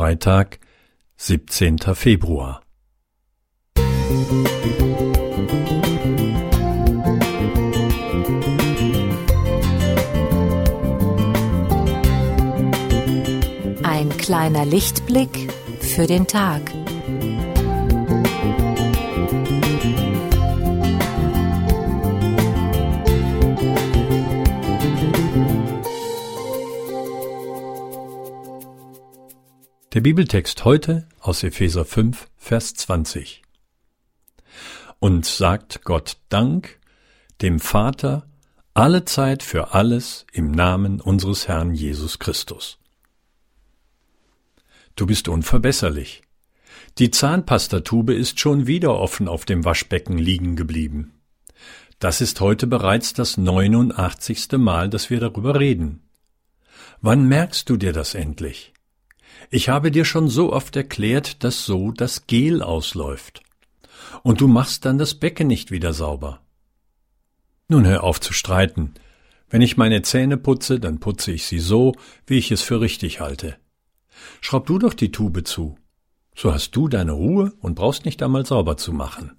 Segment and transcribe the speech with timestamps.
[0.00, 0.60] Freitag,
[1.18, 1.76] 17.
[1.94, 2.62] Februar.
[13.82, 16.62] Ein kleiner Lichtblick für den Tag.
[29.92, 33.42] Der Bibeltext heute aus Epheser 5, Vers 20.
[35.00, 36.78] Und sagt Gott Dank
[37.42, 38.28] dem Vater
[38.72, 42.78] alle Zeit für alles im Namen unseres Herrn Jesus Christus.
[44.94, 46.22] Du bist unverbesserlich.
[46.98, 51.20] Die Zahnpastatube ist schon wieder offen auf dem Waschbecken liegen geblieben.
[51.98, 54.52] Das ist heute bereits das 89.
[54.52, 56.08] Mal, dass wir darüber reden.
[57.00, 58.72] Wann merkst du dir das endlich?
[59.50, 63.42] Ich habe dir schon so oft erklärt, dass so das Gel ausläuft.
[64.22, 66.40] Und du machst dann das Becken nicht wieder sauber.
[67.68, 68.94] Nun hör auf zu streiten.
[69.48, 71.94] Wenn ich meine Zähne putze, dann putze ich sie so,
[72.26, 73.56] wie ich es für richtig halte.
[74.40, 75.76] Schraub du doch die Tube zu.
[76.36, 79.32] So hast du deine Ruhe und brauchst nicht einmal sauber zu machen.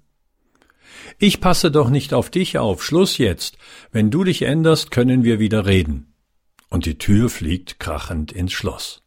[1.18, 2.84] Ich passe doch nicht auf dich auf.
[2.84, 3.58] Schluss jetzt.
[3.90, 6.14] Wenn du dich änderst, können wir wieder reden.
[6.68, 9.01] Und die Tür fliegt krachend ins Schloss.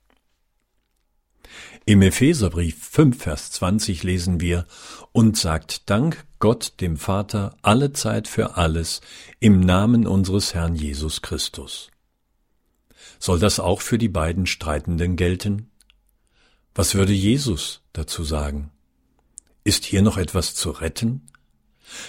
[1.88, 4.66] Im Epheserbrief 5, Vers 20 lesen wir,
[5.12, 9.02] und sagt Dank Gott dem Vater alle Zeit für alles
[9.40, 11.92] im Namen unseres Herrn Jesus Christus.
[13.20, 15.70] Soll das auch für die beiden Streitenden gelten?
[16.74, 18.72] Was würde Jesus dazu sagen?
[19.64, 21.28] Ist hier noch etwas zu retten?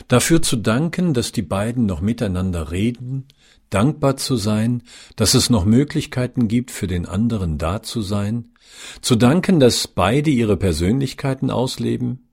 [0.08, 3.26] Dafür zu danken, dass die beiden noch miteinander reden,
[3.70, 4.82] dankbar zu sein,
[5.16, 8.52] dass es noch Möglichkeiten gibt, für den anderen da zu sein,
[9.00, 12.28] zu danken, dass beide ihre Persönlichkeiten ausleben?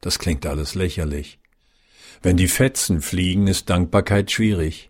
[0.00, 1.38] Das klingt alles lächerlich.
[2.22, 4.88] Wenn die Fetzen fliegen, ist Dankbarkeit schwierig.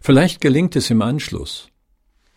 [0.00, 1.68] Vielleicht gelingt es im Anschluss.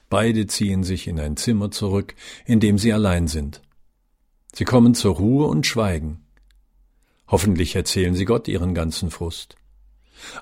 [0.09, 2.13] Beide ziehen sich in ein Zimmer zurück,
[2.45, 3.61] in dem sie allein sind.
[4.53, 6.22] Sie kommen zur Ruhe und schweigen.
[7.33, 9.55] Hoffentlich erzählen sie Gott ihren ganzen Frust.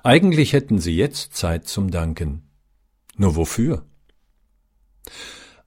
[0.02, 2.42] Eigentlich hätten sie jetzt Zeit zum Danken.
[3.16, 3.86] Nur wofür?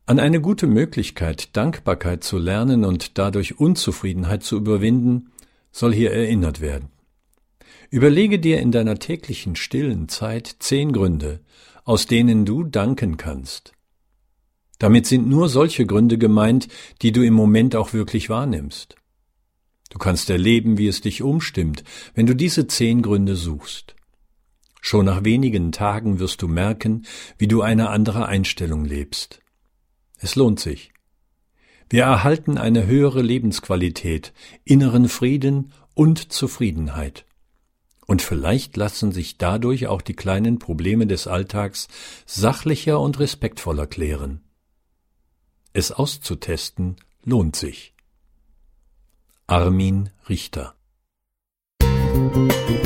[0.06, 5.32] An eine gute Möglichkeit, Dankbarkeit zu lernen und dadurch Unzufriedenheit zu überwinden,
[5.72, 6.90] soll hier erinnert werden.
[7.90, 11.40] Überlege dir in deiner täglichen stillen Zeit zehn Gründe,
[11.86, 13.72] aus denen du danken kannst.
[14.78, 16.68] Damit sind nur solche Gründe gemeint,
[17.02, 18.96] die du im Moment auch wirklich wahrnimmst.
[19.90, 23.96] Du kannst erleben, wie es dich umstimmt, wenn du diese zehn Gründe suchst.
[24.82, 27.06] Schon nach wenigen Tagen wirst du merken,
[27.38, 29.42] wie du eine andere Einstellung lebst.
[30.20, 30.92] Es lohnt sich.
[31.90, 37.26] Wir erhalten eine höhere Lebensqualität, inneren Frieden und Zufriedenheit.
[38.06, 41.88] Und vielleicht lassen sich dadurch auch die kleinen Probleme des Alltags
[42.28, 44.42] sachlicher und respektvoller klären.
[45.74, 47.95] Es auszutesten lohnt sich.
[49.48, 50.74] Armin Richter.
[51.84, 52.85] Musik